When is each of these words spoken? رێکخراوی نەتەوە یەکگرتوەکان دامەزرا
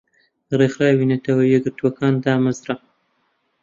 رێکخراوی 0.59 1.09
نەتەوە 1.13 1.43
یەکگرتوەکان 1.53 2.13
دامەزرا 2.23 2.75